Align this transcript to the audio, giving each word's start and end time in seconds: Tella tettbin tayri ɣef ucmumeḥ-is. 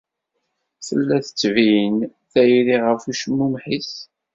Tella 0.85 1.17
tettbin 1.25 1.95
tayri 2.31 2.77
ɣef 2.87 3.01
ucmumeḥ-is. 3.11 3.93